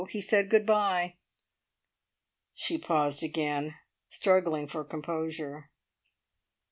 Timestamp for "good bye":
0.49-1.17